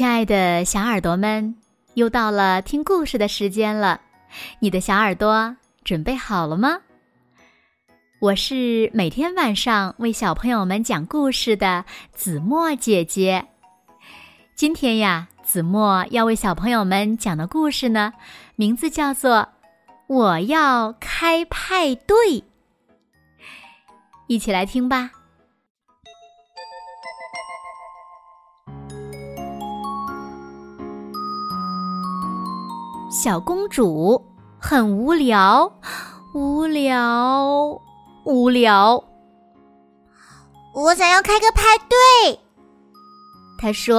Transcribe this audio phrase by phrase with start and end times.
[0.00, 1.54] 亲爱的小耳朵们，
[1.92, 4.00] 又到了听故事的时间了。
[4.58, 6.78] 你的小耳朵准备好了吗？
[8.18, 11.84] 我是每天晚上为小朋友们讲故事的
[12.14, 13.46] 子墨姐姐。
[14.54, 18.14] 今天呀，子墨要为小朋友们讲的故事呢，
[18.56, 19.36] 名字叫做
[20.06, 22.16] 《我要开派对》。
[24.28, 25.10] 一起来听吧。
[33.22, 34.24] 小公主
[34.58, 35.70] 很无聊，
[36.32, 37.78] 无聊，
[38.24, 39.04] 无聊。
[40.72, 42.40] 我想要开个派对。
[43.58, 43.98] 她说：“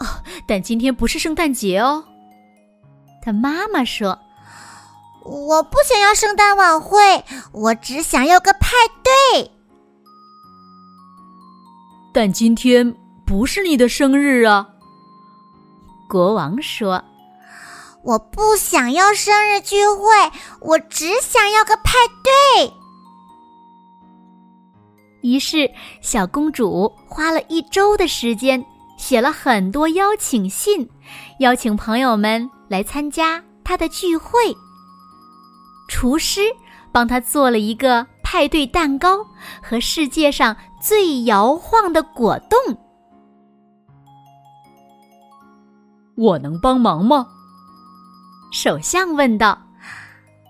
[0.00, 0.06] 哦，
[0.48, 2.02] 但今天不是圣诞节哦。”
[3.20, 4.18] 她妈妈说
[5.22, 6.96] ：“我不想要圣诞晚会，
[7.52, 8.70] 我只想要个派
[9.02, 9.50] 对。”
[12.14, 14.66] 但今天不是你的生日啊。
[16.08, 17.04] 国王说。
[18.04, 20.04] 我不想要生日聚会，
[20.60, 22.72] 我只想要个派对。
[25.20, 25.68] 于是，
[26.00, 28.64] 小公主花了一周的时间，
[28.96, 30.88] 写了很多邀请信，
[31.40, 34.38] 邀请朋友们来参加她的聚会。
[35.88, 36.40] 厨师
[36.92, 39.26] 帮她做了一个派对蛋糕
[39.60, 42.58] 和世界上最摇晃的果冻。
[46.16, 47.26] 我能帮忙吗？
[48.50, 49.58] 首相问道：“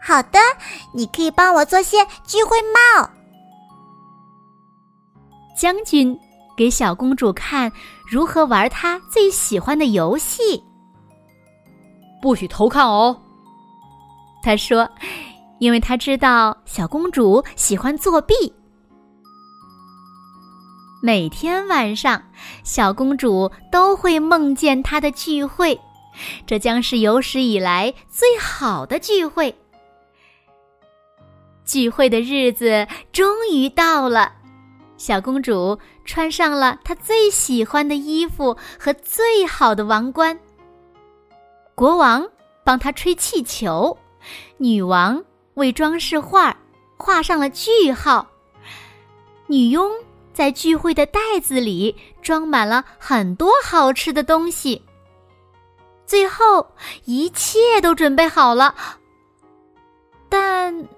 [0.00, 0.38] 好的，
[0.94, 3.10] 你可以帮我做些聚会帽。”
[5.56, 6.18] 将军
[6.56, 7.70] 给小公主看
[8.08, 10.62] 如何玩她最喜欢的游戏。
[12.22, 13.20] 不许偷看哦，
[14.42, 14.88] 他说，
[15.58, 18.34] 因为他知道小公主喜欢作弊。
[21.02, 22.22] 每天晚上，
[22.62, 25.80] 小公主都会梦见她的聚会。
[26.46, 29.54] 这将是有史以来最好的聚会。
[31.64, 34.32] 聚会的日子终于到了，
[34.96, 40.36] 小公主穿上了她最喜欢的衣服和最好的王冠。
[41.76, 42.28] 国王
[42.64, 43.96] 帮她吹气球，
[44.58, 45.22] 女王
[45.54, 46.56] 为装饰画
[46.96, 48.26] 画上了句号，
[49.46, 49.90] 女佣
[50.34, 54.82] 在聚会的袋子里装满了很多好吃的东西。
[56.10, 58.74] 最后，一切都准备好了，
[60.28, 60.88] 但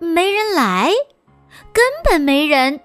[0.00, 0.90] 没人来，
[1.72, 2.80] 根本没人。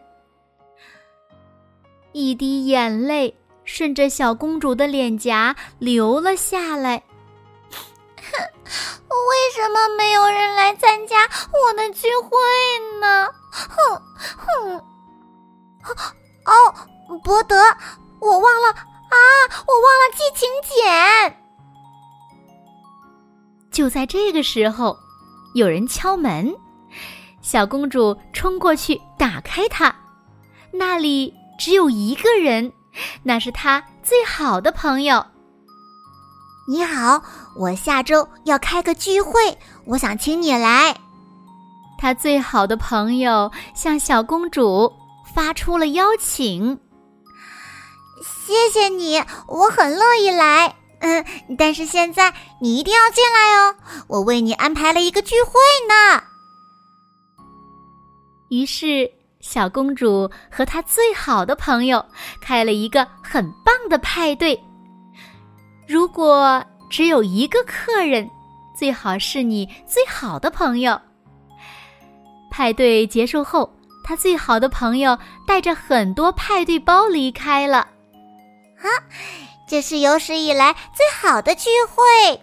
[2.11, 7.01] 一滴眼泪顺着小公主的脸颊流了下来。
[9.09, 11.17] 为什么没有人来参加
[11.51, 12.38] 我的聚会
[12.99, 13.27] 呢？
[13.51, 14.01] 哼
[14.38, 14.85] 哼！
[16.45, 16.75] 哦，
[17.23, 17.55] 伯德，
[18.19, 18.88] 我忘了。
[19.09, 19.15] 啊！
[19.67, 21.37] 我忘了寄请柬。
[23.71, 24.97] 就在这个时候，
[25.53, 26.53] 有人敲门，
[27.41, 29.95] 小公主冲过去打开它，
[30.71, 32.71] 那里只有一个人，
[33.23, 35.25] 那是她最好的朋友。
[36.67, 37.23] 你好，
[37.55, 40.95] 我下周要开个聚会，我想请你来。
[41.97, 44.91] 她最好的朋友向小公主
[45.33, 46.79] 发出了邀请。
[48.24, 50.75] 谢谢你，我很乐意来。
[51.00, 51.25] 嗯，
[51.57, 53.75] 但是现在你一定要进来哦，
[54.07, 55.53] 我为你安排了一个聚会
[55.88, 56.22] 呢。
[58.50, 59.09] 于是，
[59.40, 62.03] 小公主和她最好的朋友
[62.41, 64.59] 开了一个很棒的派对。
[65.88, 68.30] 如果只有一个客人，
[68.75, 71.00] 最好是你最好的朋友。
[72.51, 73.72] 派对结束后，
[74.03, 77.88] 他最好的朋友带着很多派对包离开了。
[78.81, 78.88] 啊，
[79.67, 82.40] 这是有史以来最好的聚会。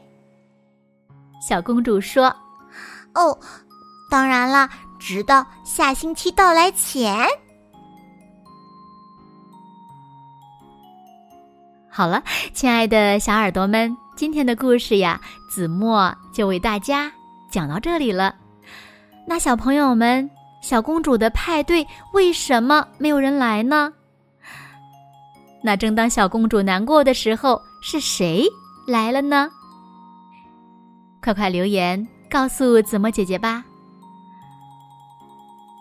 [1.47, 2.35] 小公主说
[3.15, 3.39] ：“哦，
[4.11, 7.27] 当然了，直到下星期到来前。”
[11.89, 12.23] 好了，
[12.53, 15.19] 亲爱的小耳朵们，今天的故事呀，
[15.49, 17.11] 子墨就为大家
[17.51, 18.35] 讲到这里了。
[19.27, 23.93] 那小朋友们，小公主的派对为什么没有人来呢？
[25.63, 28.47] 那正当小公主难过的时候，是谁
[28.87, 29.51] 来了呢？
[31.23, 33.65] 快快留言告诉子墨姐姐吧。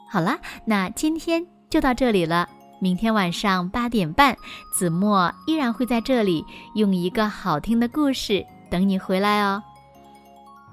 [0.09, 2.47] 好了，那今天就到这里了。
[2.79, 4.35] 明天晚上八点半，
[4.73, 6.45] 子墨依然会在这里
[6.75, 9.61] 用一个好听的故事等你回来哦。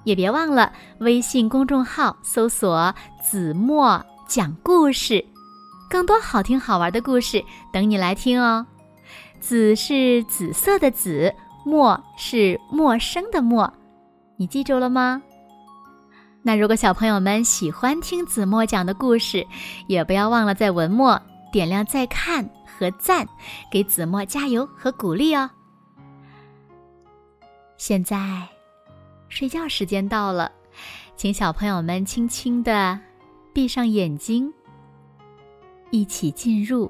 [0.05, 5.25] 也别忘了微信公众号搜索“子墨讲故事”，
[5.89, 8.67] 更多好听好玩的故事等你来听哦。
[9.43, 11.35] 紫是紫色的紫，
[11.65, 13.71] 陌是陌生的陌，
[14.37, 15.21] 你记住了吗？
[16.43, 19.44] 那如果小朋友们喜欢听子墨讲的故事，
[19.89, 23.27] 也不要忘了在文末点亮再看和赞，
[23.69, 25.50] 给子墨加油和鼓励哦。
[27.77, 28.49] 现在，
[29.29, 30.53] 睡觉时间到了，
[31.17, 32.97] 请小朋友们轻轻的
[33.53, 34.55] 闭上眼睛，
[35.91, 36.89] 一起进入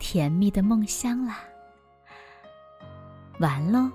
[0.00, 1.38] 甜蜜的梦乡啦。
[3.38, 3.90] 完了。